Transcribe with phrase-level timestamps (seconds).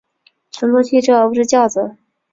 [0.49, 1.95] 乘坐汽车而不是轿子